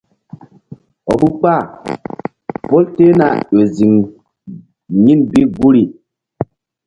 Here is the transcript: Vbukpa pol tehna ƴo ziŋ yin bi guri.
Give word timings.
Vbukpa 1.11 1.53
pol 2.67 2.83
tehna 2.95 3.27
ƴo 3.51 3.59
ziŋ 3.75 3.93
yin 5.03 5.19
bi 5.31 5.39
guri. 5.55 5.83